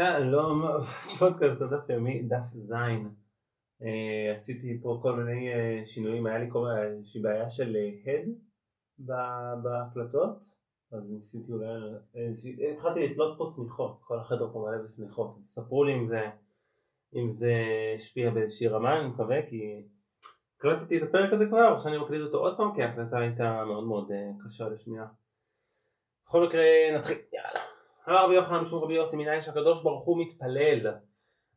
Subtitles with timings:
[0.00, 0.62] שלום,
[1.18, 3.08] פודקאסט דף ימי, דף זין.
[3.82, 8.28] אה, עשיתי פה כל מיני אה, שינויים, היה לי כל מיני בעיה של הד
[9.62, 10.38] בהקלטות,
[10.92, 11.66] אז ניסיתי אולי,
[12.16, 16.30] אה, התחלתי לתלות פה שמיכות, כל החדר פה מלא בשמיכות, אז ספרו לי אם זה,
[17.14, 17.52] אם זה
[17.94, 19.82] השפיע באיזושהי רמה, אני מקווה, כי
[20.56, 23.84] הקלטתי את הפרק הזה כבר, עכשיו אני מקליט אותו עוד פעם, כי ההקלטה הייתה מאוד
[23.84, 24.10] מאוד
[24.44, 25.06] קשה לשמיעה.
[26.24, 26.62] בכל מקרה
[26.98, 27.57] נתחיל, יאללה.
[28.08, 30.86] אמר רבי יוחנן משום רבי יוסי מנין שהקדוש ברוך הוא מתפלל?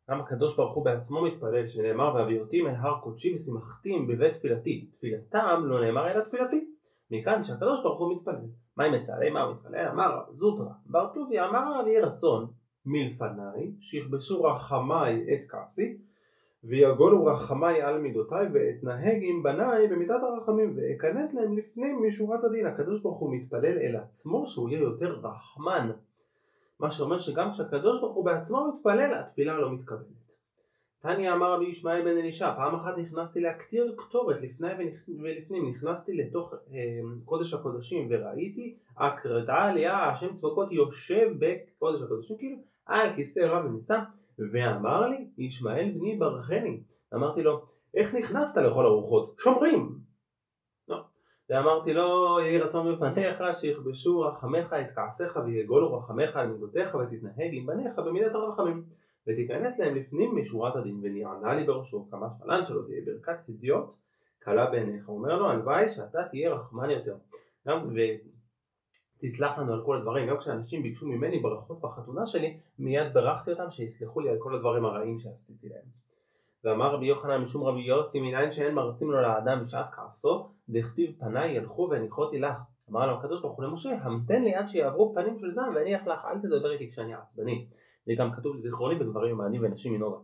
[0.10, 4.88] גם הקדוש ברוך הוא בעצמו מתפלל שנאמר והביאותים אל הר קודשי ושמחתים בבית תפילתי.
[4.92, 6.68] תפילתם לא נאמר אלא תפילתי.
[7.12, 8.48] מכאן שהקדוש ברוך הוא מתפלל.
[8.78, 9.88] מה עם מצעלי מה הוא מתפלל?
[9.88, 12.48] אמר זוטרא בר טוביה אמר רבי רצון
[12.86, 15.98] מלפניי שיכבשו רחמיי את כעסי
[16.64, 22.66] ויגולו רחמיי על מידותיי ואתנהג עם בניי במידת הרחמים ואכנס להם לפנים משורת הדין.
[22.66, 25.92] הקדוש ברוך הוא מתפלל אל עצמו שהוא יהיה יותר רחמן
[26.82, 30.38] מה שאומר שגם כשהקדוש ברוך הוא בעצמו מתפלל התפילה לא מתקבלת.
[31.02, 34.68] תניא אמר רבי ישמעאל בן אלישע פעם אחת נכנסתי להקטיר קטורת לפני
[35.24, 36.80] ולפנים נכנסתי לתוך אה,
[37.26, 44.00] קודש הקודשים וראיתי הקרדה עלייה השם צבקות יושב בקודש הקודשים כאילו על כיסא רב ונישא
[44.54, 46.82] ואמר לי ישמעאל בני ברכני.
[47.14, 47.62] אמרתי לו
[47.94, 49.36] איך נכנסת לכל הרוחות?
[49.40, 50.01] שומרים
[51.52, 57.66] ואמרתי לו יהי רצון בפניך שיכבשו רחמך את כעסיך ויגולו רחמך על מידותיך ותתנהג עם
[57.66, 58.84] בניך במידת הרחמים.
[59.28, 63.94] ותיכנס להם לפנים משורת הדין ונענה לי בראשו כמה שלן שלו תהיה ברכת הדיוט
[64.40, 65.10] קלה בעיניך.
[65.10, 67.16] אומר לו הלוואי שאתה תהיה רחמן יותר.
[67.68, 67.90] גם
[69.18, 73.70] ותסלח לנו על כל הדברים גם כשאנשים ביקשו ממני ברכות בחתונה שלי מיד ברכתי אותם
[73.70, 75.86] שיסלחו לי על כל הדברים הרעים שעשיתי להם.
[76.64, 81.52] ואמר רבי יוחנן משום רבי יוסי מניין שאין מרצים לו לאדם בשעת כעסו דכתיב פניי
[81.52, 82.62] ילכו והניחותי לך.
[82.90, 86.26] אמר לו הקדוש ברוך הוא למשה המתן לי עד שיעברו פנים של זעם ואניח לך
[86.26, 87.68] אל תדבר איתי כשאני עצבני.
[88.06, 90.18] זה גם כתוב לזיכרוני בגברים ומענים ונשים מנוגה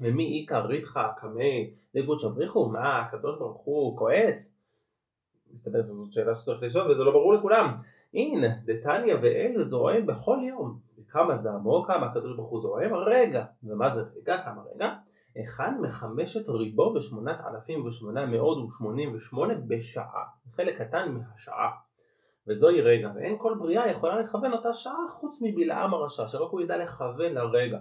[0.00, 4.56] ומי איכא ריתחא קמי דגות שבריחו מה הקדוש ברוך הוא כועס?
[5.52, 7.76] מסתבר שזאת שאלה שצריך לשאול וזה לא ברור לכולם.
[8.14, 10.78] הנה דתניא ואל זועם בכל יום.
[10.98, 12.94] וכמה זעמו כמה הקדוש ברוך הוא זועם?
[12.94, 13.44] רגע.
[13.64, 14.42] ומה זה רגע?
[14.44, 14.94] כמה רגע
[15.44, 20.24] אחד מחמשת ריבו ושמונת אלפים ושמונה מאות ושמונים ושמונה בשעה.
[20.56, 21.70] חלק קטן מהשעה.
[22.48, 26.76] וזוהי רגע ואין כל בריאה יכולה לכוון אותה שעה חוץ מבלעם הרשע שרק הוא ידע
[26.76, 27.78] לכוון לרגע.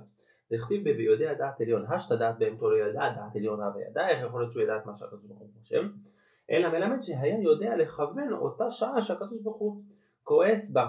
[0.54, 4.52] דכתיב ויודע דעת עליון השתא דעת בהמתו לא ידע דעת עליונה וידע איך יכול להיות
[4.52, 5.84] שהוא ידע את מה שהקדוש ברוך הוא חושב?
[6.52, 9.82] אלא מלמד שהיה יודע לכוון אותה שעה שהקדוש ברוך הוא
[10.24, 10.88] כועס בה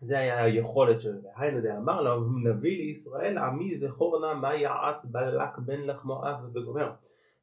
[0.00, 5.58] זה היה היכולת של והיינו דאמר לו נביא לישראל עמי זכור נא מה יעץ בלק
[5.58, 6.92] בן לחמו אב וגומר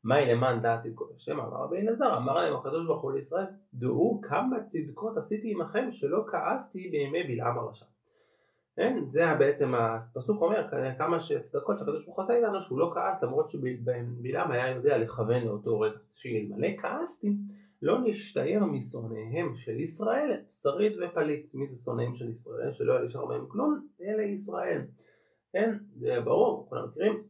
[0.04, 1.40] מהי למען דעת צדקות השם?
[1.40, 6.26] אמר רבי אלעזר אמר להם הקדוש ברוך הוא לישראל דעו כמה צדקות עשיתי עמכם שלא
[6.28, 7.86] כעסתי בימי בלעם הרשע.
[8.76, 9.00] כן?
[9.06, 10.68] זה בעצם הפסוק אומר
[10.98, 15.44] כמה צדקות שהקדוש ברוך הוא עשה איתנו שהוא לא כעס למרות שבלעם היה יודע לכוון
[15.44, 15.98] לאותו רגע.
[16.14, 17.38] שאלמלא כעסתי
[17.86, 21.56] לא נשתער משונאיהם של ישראל שריד ופליט.
[21.56, 22.72] מי זה שונאים של ישראל?
[22.72, 24.82] שלא היה נשאר מהם כלום, אלה ישראל.
[25.54, 27.24] כן, זה ברור, כולם מכירים.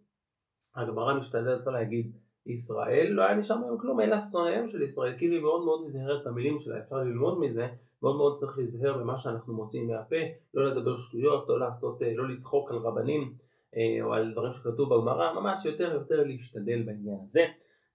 [0.76, 2.12] הגמרא משתדלת לא להגיד
[2.46, 5.18] ישראל לא היה נשאר מהם כלום, אלא שונאיהם של ישראל.
[5.18, 7.68] כאילו היא מאוד מאוד נזהרת במילים שלה, אפשר ללמוד מזה,
[8.02, 10.16] מאוד מאוד צריך להיזהר במה שאנחנו מוצאים מהפה,
[10.54, 13.34] לא לדבר שטויות, לא לעשות, לא לצחוק על רבנים
[13.76, 17.46] אה, או על דברים שכתוב בגמרא, ממש יותר ויותר להשתדל בעניין הזה.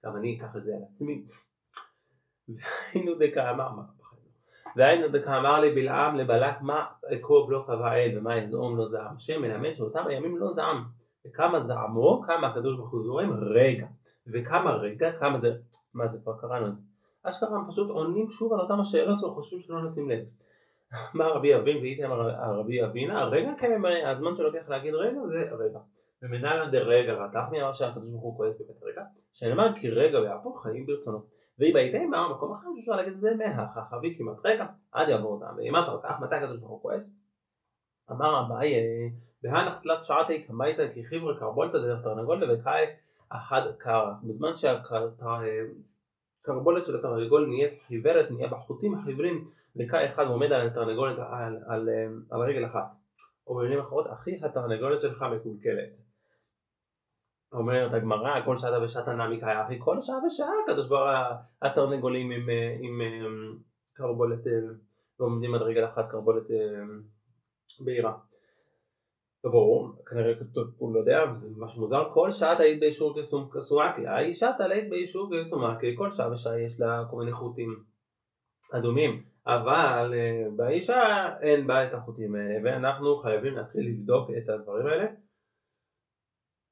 [0.06, 1.25] גם אני אקח את זה על עצמי.
[2.94, 3.68] והיינו דקאמר,
[4.76, 9.16] והיינו דקאמר לבלעם לבלק מה אקוב לא קבע אל ומה יזעום לא זעם.
[9.16, 10.84] השם מלמד שאותם הימים לא זעם.
[11.26, 13.86] וכמה זעמו כמה הקדוש ברוך הוא זורם רגע.
[14.32, 15.56] וכמה רגע כמה זה
[15.94, 16.80] מה זה כבר קראנו את זה.
[17.22, 20.24] אשכרה הם פשוט עונים שוב על אותם השאלות וחושבים שלא נשים לב.
[21.14, 22.10] מה רבי אבין ואיתם
[22.58, 25.78] רבי אבינה רגע כממראה הזמן שלוקח להגיד רגע זה רגע.
[26.22, 29.02] ומנהלן דרגע רתח מי אמר שהקדוש ברוך הוא כועס בבית רגע?
[29.32, 31.22] שנאמר כי רגע ויהפוך חיים ברצונו
[31.60, 35.89] והיא בהיתמה במקום אחר שאפשר להגיד את זה מהחכבי כמעט רגע עד יעבור זעם ואימת
[35.89, 37.16] הרתח מתי הקדוש ברוך הוא כועס?
[38.10, 38.74] אמר אביי
[39.42, 42.86] בהנח תלת שעתי קמייתא כי חבר'ה קרבולתא דרך תרנגולתא וקאי
[43.28, 44.12] אחד קרא.
[44.22, 51.18] בזמן שהקרבולת של התרנגול נהיית חיוורת נהיה בחוטים החיוורים וקאי אחד עומד על התרנגולת
[51.66, 51.89] על,
[52.30, 52.95] על רגל אחת.
[53.47, 56.09] או במילים אחרות אחי התרנגולת שלך מקולקלת
[57.52, 61.08] אומרת הגמרא, כל שעה ושעתה נמי קאי אחי, כל שעה ושעה הקדוש ברוך
[61.62, 62.48] התרנגולים עם,
[62.80, 63.58] עם, עם
[63.92, 64.44] קרבולת
[65.20, 66.47] ועומדים על רגל אחת קרבולת
[67.84, 68.12] בהירה.
[69.44, 70.32] ברור, כנראה
[70.78, 73.18] הוא לא יודע, זה ממש מוזר, כל שעה תהיית באישור
[73.54, 77.84] כסומקי, האישה תלית באישור כסומקי, כל שעה ושעה יש לה כל מיני חוטים
[78.72, 84.86] אדומים, אבל אה, באישה אין בה את החוטים האלה ואנחנו חייבים להתחיל לבדוק את הדברים
[84.86, 85.06] האלה.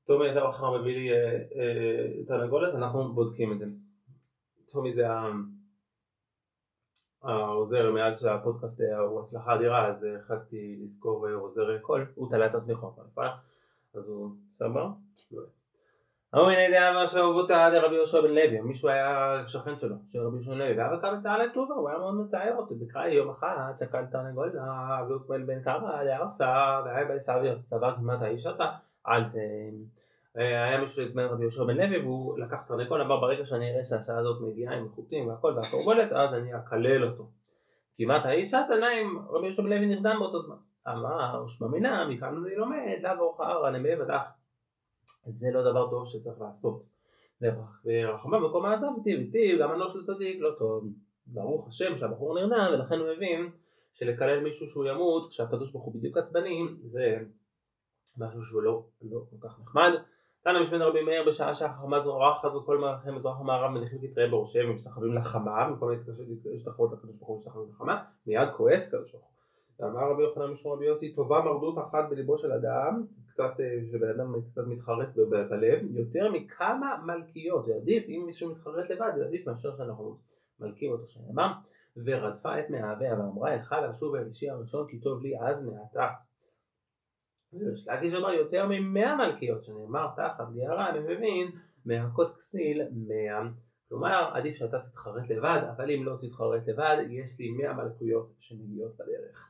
[0.09, 3.67] טומי אתה מחר מביא לי אה, אה, תרנגולת, אנחנו בודקים את זה.
[4.73, 5.07] טומי זה
[7.23, 12.99] העוזר מאז שהפודקאסט הוא הצלחה אדירה אז החלטתי לזכור עוזר קול, הוא תלה את הסמיכות,
[13.95, 14.89] אז הוא סבבה?
[16.33, 20.37] ההוא הנה ידיעה אמר שאהובותא דרבי יהושע בן לוי, מישהו היה שכן שלו, של רבי
[20.37, 23.31] יהושע בן לוי, והיה קם את העלה טובה, הוא היה מאוד מצער אותו, בקראי יום
[23.31, 28.71] אחד שקל תרנגולה, והוא קבל בן קרא, לארסה, והיה בי סביר, סבר כמעט האיש אותה,
[29.09, 29.33] אל ת...
[30.35, 34.19] היה מישהו שהתמן רבי יהושע בן לוי והוא לקח תרנגול, אמר ברגע שאני אראה שהשעה
[34.19, 37.31] הזאת מגיעה עם החוטים והכל והקורבולת, אז אני אקלל אותו.
[37.97, 40.57] כמעט האיש התנא עם רבי יהושע בן לוי נרדם באותו זמן.
[40.89, 44.25] אמר שממינה מכאן אני לומד לאו אורחא רנמי ודח
[45.27, 46.83] זה לא דבר טוב שצריך לעשות.
[47.85, 50.85] ורחמה במקום העזב וטיב וטיב גם הנוש של צדיק לא טוב.
[51.27, 53.51] ברוך השם שהבחור נרדם ולכן הוא מבין
[53.93, 57.19] שלקלל מישהו שהוא ימות כשהקדוש ברוך הוא בדיוק עצבני זה
[58.19, 59.93] משהו שהוא לא, לא כל כך נחמד.
[60.45, 65.15] תנא משמד רבי מאיר בשעה שהחכמה זורחת וכל מערכי מזרח ומערב מניחים כתרי בראשיהם ומשתחווים
[65.15, 65.91] לחמה במקום
[66.45, 69.33] להשתחוות לקדוש ברוך הוא משתחווים לחמה מיד כועס קדוש ברוך הוא.
[69.81, 74.09] ואמר רבי יוחנן משום רבי יוסי טובה מרדות אחת בליבו של אדם קצת אה, שבן
[74.09, 75.09] אדם קצת מתחרט
[75.51, 80.19] בלב יותר מכמה מלכיות זה עדיף אם מישהו מתחרט לבד זה עדיף מאשר שאנחנו
[80.61, 81.53] מלכים אותו שנאמר.
[82.05, 86.07] ורדפה את מאהביה ואמרה אלך לשוב אל אישי הראשון כי טוב לי אז מעתה
[87.53, 91.51] ויש להגיש אומר יותר ממאה מלכיות שנאמר תחת גערה אני מבין
[91.85, 93.43] מהכות כסיל מאה.
[93.89, 98.95] כלומר עדיף שאתה תתחרט לבד אבל אם לא תתחרט לבד יש לי מאה מלכויות שמגיעות
[98.95, 99.49] בדרך.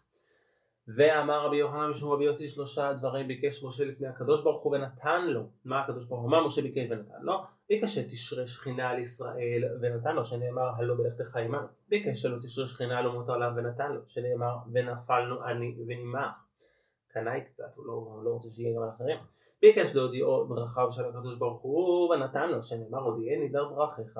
[0.96, 5.26] ואמר רבי יוחנן משום רבי יוסי שלושה דברים ביקש משה לפני הקדוש ברוך הוא ונתן
[5.26, 5.48] לו.
[5.64, 7.42] מה הקדוש ברוך הוא מה משה ביקש ונתן לו.
[7.68, 12.98] ביקש שתשרה שכינה על ישראל ונתן לו שנאמר הלא בלכתך עמנו ביקש שלא תשרה שכינה
[12.98, 16.47] על אומות העולם ונתן לו שנאמר ונפלנו אני ועמך
[17.08, 19.18] קנאי קצת הוא לא, לא רוצה שיהיה גם על אחרים
[19.62, 24.18] ביקש להודיעו דרכיו של הקדוש ברוך הוא ונתן לו שנאמר הודיעני דר דרכיך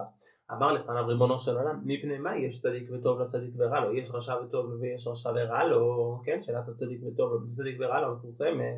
[0.53, 3.95] אמר לפניו ריבונו של עולם, מפני מה יש צדיק וטוב לצדיק ורע לו?
[3.95, 6.43] יש רשע וטוב ויש רשע ורע לו, כן?
[6.43, 8.77] שאלת הצדיק וטוב לו וצדיק ורע לו מפורסמת.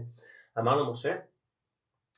[0.58, 1.16] אמר לו משה,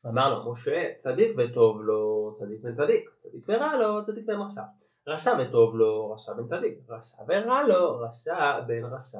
[0.07, 4.63] אמר לו משה, צדיק וטוב לו, צדיק בן צדיק, צדיק ורע לו, צדיק בן רשע.
[5.09, 9.19] רשע וטוב לו, רשע בן צדיק, רשע ורע לו, רשע בן רשע.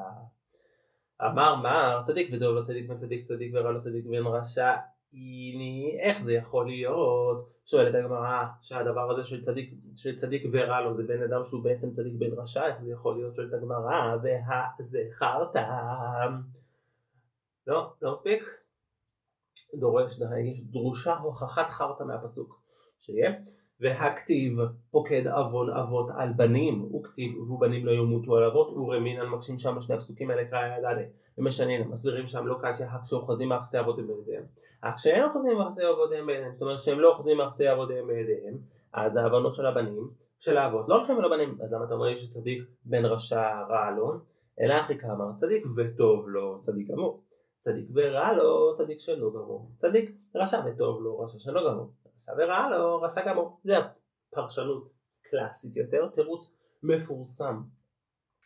[1.27, 4.73] אמר מר, צדיק וטוב לו, צדיק בן צדיק, ורע לו, צדיק בן רשע.
[5.13, 7.53] הנה, איך זה יכול להיות?
[7.65, 11.91] שואלת הגמרא שהדבר הזה של צדיק, של צדיק ורע לו זה בן אדם שהוא בעצם
[11.91, 13.35] צדיק בן רשע, איך זה יכול להיות?
[13.35, 15.57] שואלת הגמרא, והזכרת.
[17.67, 18.43] לא, לא מספיק?
[19.75, 20.21] דורש,
[20.71, 22.63] דרושה הוכחת חרטא מהפסוק,
[23.01, 23.31] שיהיה
[23.81, 24.59] והכתיב
[24.91, 29.95] פוקד עוון אבות על בנים, וכתיב ובנים לא ימותו על אבות, ורמינן מקשים שם בשני
[29.95, 30.89] הפסוקים האלה קרא ידע
[31.39, 34.45] ומשנים, מסבירים שם לא קשיא אך כשאוחזים מאחסי אבותיהם בידיהם,
[34.81, 38.59] אך כשאין אוחזים מאחסי אבותיהם בידיהם, זאת אומרת שהם לא אוחזים מאחסי אבותיהם בידיהם,
[38.93, 40.09] אז העוונות של הבנים,
[40.39, 44.13] של האבות, לא על הבנים, אז למה אתה אומר שצדיק בן רשע רע לו,
[44.61, 47.23] אלא אחי כמה צדיק וטוב לו צדיק גמור,
[47.59, 51.91] צדיק ורע לו צדיק שלא גמור, צדיק רשע וטוב לו רשע שלא גמור
[52.23, 53.61] רשע ורע לו, רשע גמור.
[53.65, 53.75] זה
[54.33, 54.89] הפרשנות
[55.23, 57.63] קלאסית יותר, תירוץ מפורסם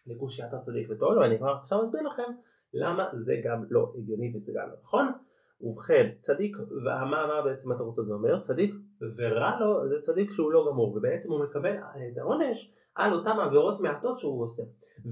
[0.07, 2.33] לקושיית הצדיק וטוב לו, אני כבר עכשיו אסביר לכם
[2.75, 5.13] למה זה גם לא הגיוני וזה גם לא נכון.
[5.61, 8.41] ובכן, צדיק, ומה מה בעצם התירוץ הזה אומר?
[8.41, 8.75] צדיק
[9.17, 11.77] ורע לו זה צדיק שהוא לא גמור, ובעצם הוא מקבל
[12.13, 14.63] את העונש על אותם עבירות מעטות שהוא עושה.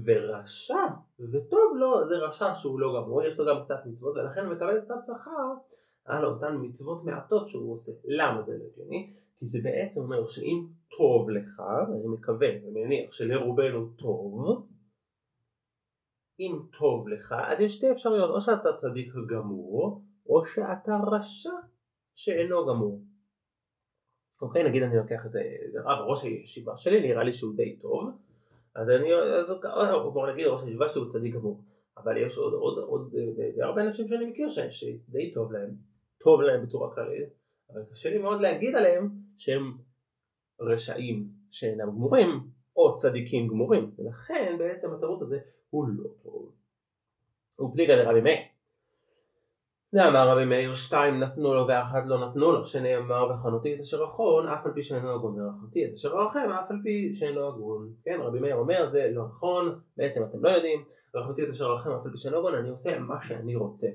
[0.05, 0.85] ורשע
[1.19, 4.81] וטוב לו זה רשע שהוא לא גמור, יש לו גם קצת מצוות ולכן הוא מקבל
[4.81, 5.53] קצת שכר
[6.05, 7.91] על אותן מצוות מעטות שהוא עושה.
[8.05, 9.13] למה זה לא הגיוני?
[9.39, 11.59] כי זה בעצם אומר שאם טוב לך,
[11.89, 14.67] ואני מקווה ומניח שלרובנו טוב,
[16.39, 21.49] אם טוב לך, אז יש שתי אפשרויות, או שאתה צדיק גמור, או שאתה רשע
[22.15, 23.01] שאינו גמור.
[24.41, 28.09] אוקיי, נגיד אני לוקח איזה, איזה רב, ראש הישיבה שלי, נראה לי שהוא די טוב,
[28.75, 29.53] אז אני, אז
[30.13, 31.61] בוא נגיד ראש הישיבה שלי הוא צדיק גמור,
[31.97, 35.75] אבל יש עוד, עוד, עוד די הרבה אנשים שאני מכיר שדי טוב להם,
[36.25, 37.29] טוב להם בצורה כללית,
[37.73, 39.77] אבל קשה לי מאוד להגיד עליהם שהם
[40.61, 43.91] רשעים שאינם גמורים או צדיקים גמורים.
[43.97, 45.39] ולכן בעצם התירוץ הזה
[45.69, 46.51] הוא לא טוב.
[47.61, 48.37] ופליגה לרבי מאיר.
[49.93, 52.63] ואמר רבי מאיר שתיים נתנו לו ואחת לא נתנו לו?
[52.63, 56.71] שנאמר וחנותי את אשר אחרון אף על פי שאינו הגון ורחמתי את אשר ארחם אף
[56.71, 57.93] על פי שאינו הגון.
[58.03, 60.83] כן רבי מאיר אומר זה לא נכון בעצם אתם לא יודעים.
[61.15, 63.87] רחמתי את אשר ארחם אף על פי שאינו הגון אני עושה מה שאני רוצה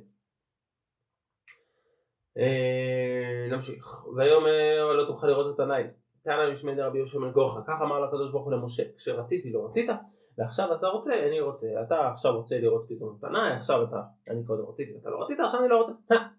[3.51, 4.07] נמשיך.
[4.17, 5.91] ויאמר לא תוכל לראות את עיניי.
[6.25, 7.61] תנא משמי דרבי יהושע בן גורחה.
[7.67, 8.83] כך אמר לקדוש ברוך הוא למשה.
[8.97, 9.91] כשרציתי לא רצית,
[10.39, 14.45] ועכשיו אתה רוצה, אני רוצה, אתה עכשיו רוצה לראות פתאום את פניי, עכשיו אתה, אני
[14.45, 15.93] קודם רציתי, אתה לא רצית, עכשיו אני לא רוצה,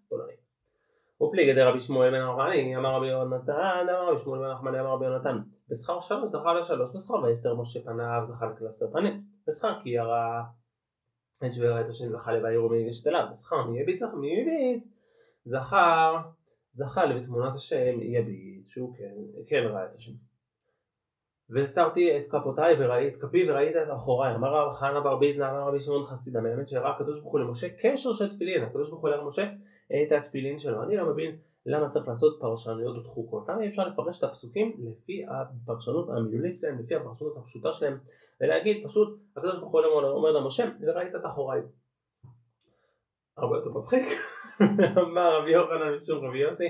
[0.09, 0.33] פולני.
[1.21, 5.05] ופליגי דרבי שמואל בן ארמני, אמר רבי יונתן, אמר רבי שמואל בן נחמני, אמר רבי
[5.05, 5.37] יונתן,
[5.69, 10.43] בשכר שלוש זכה לשלוש בשכר, ויסתר משה פניו זכה לקלסתר פנים, בשכר כי ירה
[11.45, 14.83] את שוער את השם זכה לבעיר ומניגשת אליו, בשכר מי יביט מי יביט,
[15.45, 16.17] זכר,
[16.71, 19.15] זכה לבתמונת השם יביט, שהוא כן,
[19.47, 20.11] כן ראה את השם.
[21.49, 24.35] והסרתי את כפותיי וראיתי את כפי וראית את אחוריי.
[24.35, 27.67] אמר רב חנה בר ביזנא אמר רבי שמעון חסידה מלמד שהראה הקדוש ברוך הוא למשה
[27.81, 28.63] קשר של תפילין.
[28.63, 29.51] הקדוש ברוך הוא הראה למשה
[29.91, 30.83] את התפילין שלו.
[30.83, 36.09] אני לא מבין למה צריך לעשות פרשנויות ודחוקות למה אפשר לפרש את הפסוקים לפי הפרשנות
[36.09, 37.97] המילולית שלהם לפי הפרשנות הפשוטה שלהם
[38.41, 41.61] ולהגיד פשוט הקדוש ברוך הוא אומר למשה וראית את אחוריי.
[43.37, 44.03] הרבה יותר מצחיק
[45.01, 46.67] אמר רבי יוחנן משום רבי יוסי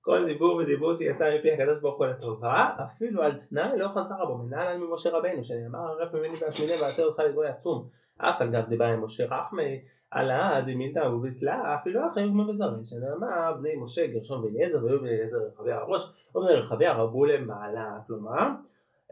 [0.00, 4.38] כל דיבור ודיבור שיצא מפי הקדוש ברוך הוא לטובה, אפילו על תנאי לא חזר בו,
[4.38, 8.68] מנהל על ממשה רבנו, שנאמר הרף ממני והשמיני ועשה אותך לגוי עצום, אף על גב
[8.68, 9.80] דיבר עם משה רחמי,
[10.10, 16.12] עלה דמילתא וביטלה, אפילו אחים בזרים, שנאמר בני משה גרשון ואליעזר והיו אליעזר רחבי הראש,
[16.34, 18.48] ובני רחבי הרבו למעלה, כלומר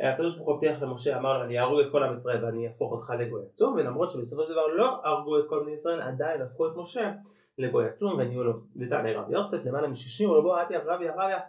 [0.00, 2.92] הקדוש ברוך הוא הבטיח למשה, אמר לו אני אהרוג את כל עם ישראל ואני אהפוך
[2.92, 6.66] אותך לגוי עצום, ולמרות שבסופו של דבר לא הרגו את כל בני ישראל, עדיין הפכו
[6.66, 7.12] את משה
[7.59, 11.41] לגוי עצום ונהיו לו ותענה רב יוסף למעלה משישים רבו עטיה רבי הרביה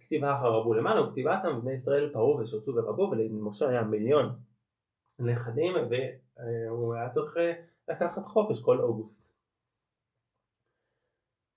[0.00, 4.34] כתיב אחר רבו למעלה וכתיבתם בני ישראל פרעו ושרצו ורבו ולמשה היה מיליון
[5.20, 7.52] נכדים והוא היה צריך אה,
[7.88, 9.28] לקחת חופש כל אוגוסט.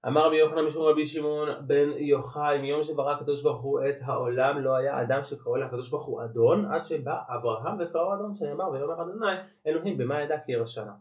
[0.07, 4.59] אמר רבי יוחנן משום רבי שמעון בן יוחאי מיום שברא הקדוש ברוך הוא את העולם
[4.59, 9.01] לא היה אדם שקראו לקדוש ברוך הוא אדון עד שבא אברהם וקראו אדון שנאמר ויאמר
[9.01, 9.25] אדוני
[9.67, 10.93] אלוהים במה ידע כי ירשנה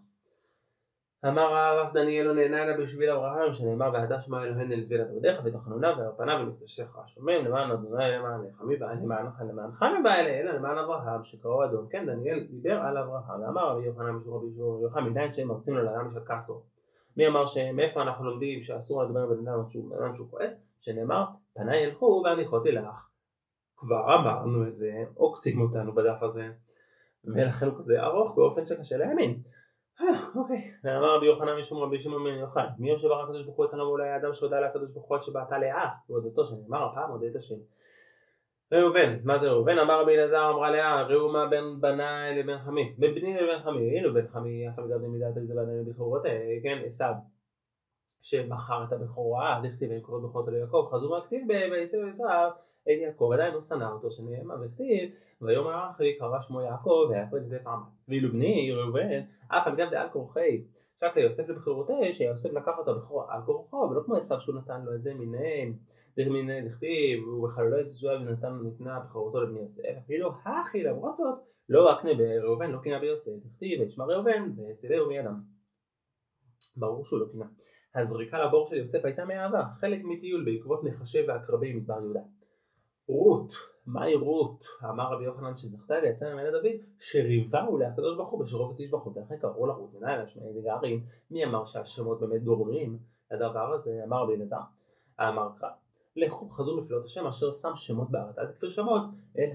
[1.28, 5.40] אמר הרב דניאל לא נהנה אלא בשביל אברהם שנאמר ואתה שמע אלוהינו לטביל את עבדיך
[5.44, 10.78] ותחנונה ועל פניו ומקדשך השומם למען אדוני למען נחמי למענך למענך מבא אלה אלא למען
[10.78, 15.04] אברהם שקראו אדון כן דניאל דיבר על אברהם ואמר רבי יוחנן משום רבי ישמעון יוחנן
[15.04, 16.62] מדיין שהם מרצים לו לאדם של קסו
[17.16, 20.66] מי אמר שמאיפה אנחנו לומדים שאסור לדבר בן אדם שהוא כועס?
[20.80, 21.24] שנאמר
[21.54, 23.08] פניי ילכו והניחותי לך
[23.76, 26.48] כבר אמרנו את זה עוקצים אותנו בדף הזה
[27.24, 29.40] ולכן הוא כזה ארוך באופן שקשה להאמין
[30.36, 30.70] אוקיי.
[30.84, 33.74] ואמר רבי יוחנן משום רבי שמעון בן יוחאי מי יושב ברא הקדוש ברוך הוא את
[33.74, 37.54] אולי האדם שהודה לקדוש ברוך הוא עד שבעתה לאה והודתו שנאמר הפעם את השם.
[38.72, 39.78] ראובן, מה זה ראובן?
[39.78, 42.94] אמר רבי אלעזר אמרה לאה ראו מה בין בניי לבין חמי.
[42.98, 43.98] בין בני לבין חמי.
[43.98, 46.22] הנה בן חמי אף על גב דמידת על זה בניי בכורות
[46.62, 47.12] כן עשיו
[48.20, 52.50] שבחר את הבכורה דכתיב אין קורות בכורות על יעקב חזו מהכתיב בהסתר עשיו
[52.82, 55.10] את יעקב עדיין לא שנא אותו שנאמר וכתיב
[55.40, 59.90] ויאמר אחי קרא שמו יעקב ויעקב את זה פעם ואילו בני ראובן אף על גב
[59.90, 60.64] דעל כורחי
[61.00, 64.94] שק ליוסף לבחירותי שיוסף לקח אותו בכורה על כורחו ולא כמו עשיו שהוא נתן לו
[64.94, 65.72] את זה מיני
[66.28, 69.82] מיני דכתיב ובחללו את זוהה ונתן ניתנה בכורתו לבני יוסף.
[69.98, 73.32] אפילו הכי למרות זאת לא אקנה בראובן לא קינה ביוסף.
[73.44, 75.40] דכתיב וישמע ראובן והצילהו מידם
[76.76, 77.46] ברור שהוא לא קינה
[77.94, 82.20] הזריקה לבור של יוסף הייתה מאהבה חלק מטיול בעקבות נחשי ועקרבי מדבר יהודה.
[83.08, 83.52] רות,
[83.86, 84.64] מהי רות?
[84.84, 89.66] אמר רבי יוחנן שזכתה ויצא ממנה דוד שריבהו להקדוש ברוך הוא בשירו ותשבחות לכן קראו
[89.66, 92.98] לה רות מנהל השמעי דגרים מי אמר שהשמות באמת גורמים
[93.30, 94.00] לדבר הזה?
[94.04, 94.60] אמר רבי אלעזר.
[95.20, 95.70] אמר קרא
[96.16, 98.38] לכו חזו מפלאות השם אשר שם שמות בארץ.
[98.38, 99.04] אל תקריא שמות
[99.38, 99.50] אל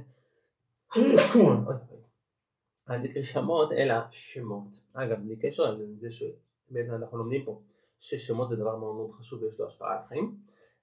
[2.89, 4.75] אל תקריא שמות אלא שמות.
[4.93, 7.61] אגב בלי קשר לזה שבעצם אנחנו לומדים פה
[7.99, 10.37] ששמות זה דבר מאוד מאוד חשוב ויש לו השפעה על החיים.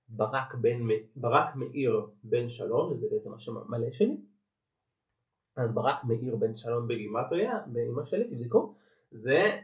[0.08, 0.78] ברק, בן,
[1.16, 4.16] ברק מאיר בן שלום, שזה בעצם השם המלא שלי,
[5.56, 8.74] אז ברק מאיר בן שלום בגימטריה, באמא שלי, תבדקו,
[9.10, 9.60] זה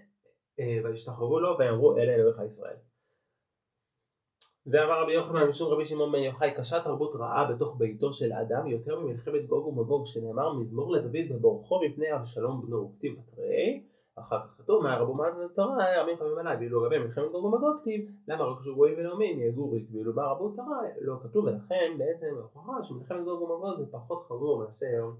[0.61, 2.77] אה, וישתחררו לו ויאמרו אלה אלוהיך ישראל.
[4.67, 8.67] ואמר רבי יוחנן משום רבי שמעון בן יוחאי קשה תרבות רעה בתוך ביתו של אדם
[8.67, 13.83] יותר ממלחמת גוג ומגוג שנאמר מזמור לדוד בבורחו מפני אבשלום בנו כתיב בתרי
[14.21, 17.77] אחר כך כתוב מהרבו מעט צרה ימים פעמים עליי ואילו לגבי מלחמת גוג ומגוג
[18.29, 22.27] למה רק כשהוא גויים ולאומים יהגו ריק ואילו בא רבו צרה לא כתוב ולכן בעצם
[22.39, 25.11] ההוכחה שמלחמת גוג ומגוג זה פחות חמור מאשר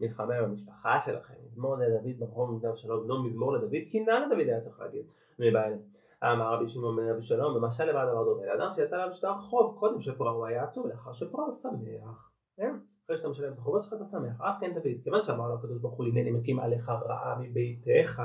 [0.00, 1.34] מלחמה במשפחה שלכם.
[1.46, 5.06] מזמור לדוד ברחוב מגדל שלום בנו מזמור לדוד קינה לדוד היה צריך להגיד
[5.38, 5.76] מבעיה
[6.24, 9.76] אמר רבי שמעון בן אבי שלום במשל לבעד דבר דומה לאדם שיצא לה בשטר חוב
[9.78, 12.30] קודם שפרעה הוא היה עצוב לאחר שפרעה שמח.
[12.56, 12.76] כן?
[13.06, 15.78] אחרי שאתה משלם את החובות שלך אתה שמח, אף כן דוד, כיוון שאמר לו הקדוש
[15.78, 18.22] ברוך הוא הנני מקים עליך רעה מביתך,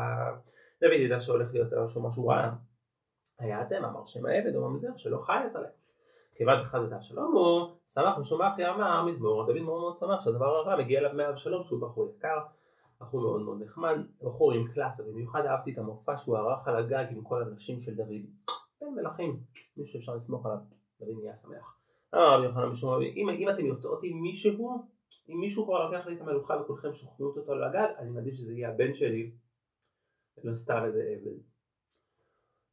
[0.81, 2.49] דוד ידע שהולך להיות משהו משהו רע,
[3.39, 5.73] היה עצם אמר שם העבד או ממזר שלא חייס עליהם.
[6.35, 6.93] כיוון דחז את
[7.33, 11.63] הוא שמח ושומע אחי אמר מזמור, דוד מאוד מאוד שמח שהדבר הרע מגיע אליו מאבשלום
[11.63, 12.37] שהוא בחור יקר,
[13.01, 17.05] בחור מאוד מאוד נחמד, בחור עם קלאסה, במיוחד אהבתי את המופע שהוא ערך על הגג
[17.09, 18.21] עם כל הנשים של דוד,
[18.81, 19.39] בן מלכים,
[19.77, 20.57] מישהו שאפשר לסמוך עליו,
[20.99, 21.80] דוד נהיה שמח.
[22.15, 24.85] אמר רבי יוחנן משום רבי, אם, אם אתם יוצאות עם מישהו,
[25.29, 28.53] אם מישהו כבר לוקח לי את המלוכה וכולכם שוכבים אותו על הגג, אני מעדיף שזה
[28.53, 29.31] יהיה הבן שלי,
[30.37, 31.37] ולא סתם איזה עבד.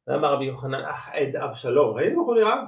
[0.07, 2.63] ואמר רבי יוחנן, אך עד אבשלום, ראיתם איך הוא נראה?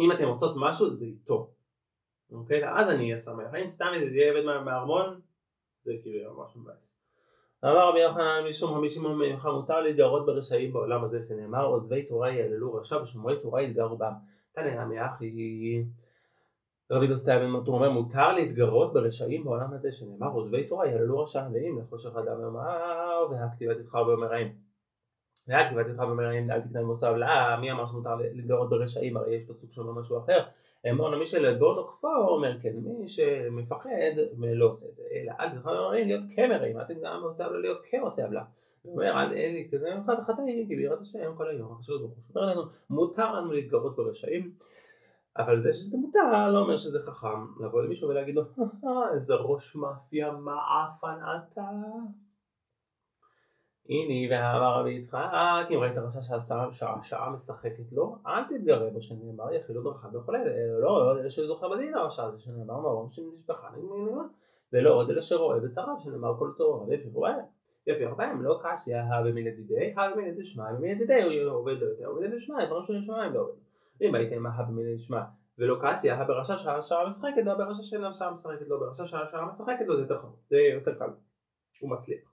[0.00, 1.50] אם אתם עושות משהו זה איתו.
[2.32, 2.78] אוקיי?
[2.78, 3.54] אז אני אהיה שמח.
[3.54, 5.20] אם סתם איזה יהיה עבד מהארמון,
[5.82, 7.00] זה כאילו יהיה ממש מבאס.
[7.64, 12.30] אמר רבי יוחנן משום רבי שמעון בן מותר להתגרות ברשעים בעולם הזה שנאמר עוזבי תורה
[12.30, 14.12] יעללו רשע ושומרי תורה יתגרו בם.
[14.58, 15.84] תנא נמי אחי
[16.90, 21.78] רבי דוסטאי בן אומר מותר להתגרות ברשעים בעולם הזה שנאמר עוזבי תורה יעללו רשע ואם
[21.78, 24.52] לחושך אדם יאמר והכתיבת איתך במרעים.
[25.48, 27.26] והכתיבת איתך במרעים אל תקנה במוסף לא
[27.60, 29.16] מי אמר שמותר להתגרות ברשעים?
[29.16, 30.44] הרי יש פסוק שאומר משהו אחר.
[30.90, 33.90] אמרנו מי שלבו נוקפו אומר כן מי שמפחד
[34.38, 37.78] לא עושה את זה אלא אל תלכו למרעים להיות כמרעים אל תקנה במוסף לה להיות
[37.90, 38.42] כעושה עוולה
[38.86, 42.52] אומר אל אלי כזה אחד החטאים כי בירת השם כל היום הקשור ברוך הוא אומר
[42.52, 44.52] לנו מותר לנו להתגרות ברשעים
[45.38, 48.42] אבל זה שזה מותר לא אומר שזה חכם לבוא למישהו ולהגיד לו
[49.14, 51.70] איזה ראש מאפיה מעפן אתה.
[53.88, 56.20] הנה ואמר רבי יצחק אם ראית רשע
[56.72, 60.38] שהשעה משחקת לו אל תתגרה בו שנאמר יחילו דרכה וכולי
[60.80, 63.68] לא עוד אלה שזוכה בדין הרשע הזה שנאמר מרום שנשפחה
[64.72, 67.34] ולא עוד אלה שרואה בצריו שנאמר כל צורו ויפי רואה
[67.86, 71.88] יפי בהם לא קשיא הא במילא דידי הא במילא דשמיא במילא דידי הוא עובד לו
[71.88, 73.54] יותר ובמילא דשמיא דברים של שמיים לא עובד
[74.00, 75.20] ואם הייתם הא במילא דשמיא
[75.58, 79.86] ולא קשיא הא ברשע שהשעה משחקת לו ברשע שאינה השעה משחקת לו ברשע שהשעה משחקת
[79.86, 81.10] לו זה יותר חמור זה יותר קל
[81.80, 82.32] הוא מצליח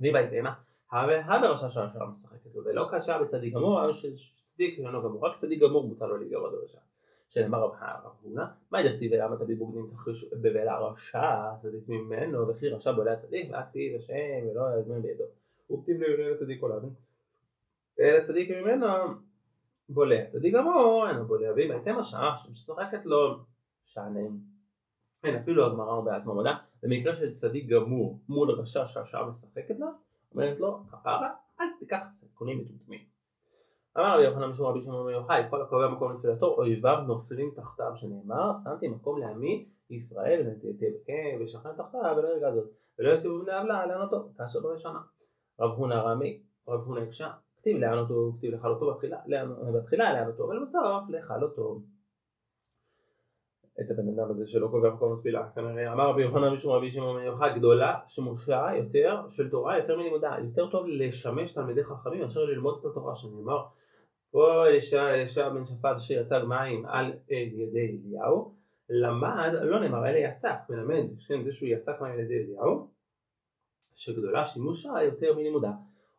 [0.00, 0.44] ואם הייתם
[0.92, 5.88] הא ברשע שהשעה משחקת לו ולא קשיא בצדיק גמור שצדיק אינו גמור רק צדיק גמור
[5.88, 6.78] מותר לו להיגרע ברשע
[7.34, 7.72] שנאמר רב
[8.22, 13.50] הונא, מה דכתיב ולמה תביא בוגדים תחריש בבל הרשע צדיק ממנו וכי רשע בולע הצדיק
[13.50, 15.24] ואכתיב השם ולא יזמן בידו.
[15.72, 16.88] וכתיב לי לצדיק עולם
[18.00, 18.86] אלא צדיק ממנו
[19.88, 21.52] בולע צדיק גמור אינו בולע.
[21.56, 23.38] ואם הייתם השעה שמשחקת לו
[23.84, 24.38] שענם
[25.24, 29.86] אין אפילו הגמרא אומר בעצמו מודע במקרה של צדיק גמור מול רשע שהשעה משחקת לו
[30.32, 33.13] אומרת לו כפרה אל תיקח סיכונים מטומטמים
[33.98, 38.50] אמר רבי יוחנן משום רבי שמעון יוחאי כל הקובע מקום לתפילתו אויביו נופלים תחתיו שנאמר
[38.64, 40.46] שמתי מקום לעמי ישראל
[41.40, 45.00] ושכן תחתיו ולא ירגע זאת ולא יסיבו בני עוולה לענותו כאשר בראשונה.
[45.60, 48.98] רב הונא רמי רב הונא הקשה כתיב לענותו כתיב לכלותו
[49.74, 51.80] בתחילה לענותו ולבסוף לכלותו.
[53.80, 57.22] את הבן אדם הזה שלא קובע מקום לתפילה כנראה אמר רבי יוחנן משום רבי שמעון
[57.22, 62.78] יוחאי גדולה שמושה יותר של תורה יותר מלימודה יותר טוב לשמש תלמידי חכמים מאשר ללמוד
[62.80, 63.64] את התורה שנאמר
[64.34, 68.54] פה אלישע בן שפט שיצג מים על ידי אליהו,
[68.88, 72.88] למד, לא נאמר, אלא יצק, מלמד, כן, זה שהוא יצק מים על ידי אליהו,
[73.94, 75.70] שגדולה שימושה יותר מלימודה.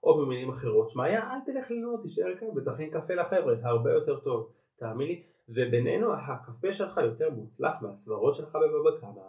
[0.04, 4.52] או במילים אחרות, שמעיה, אל תלך ללמוד, תישאר כאן ותכין קפה לחבר'ה, הרבה יותר טוב,
[4.76, 9.22] תאמין לי, ובינינו הקפה שלך יותר מוצלח מהסברות שלך בבבא קמא.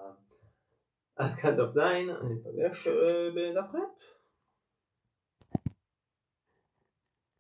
[1.17, 2.89] עד כאן דף זין, אני אפגש
[3.35, 4.16] בדף ח'.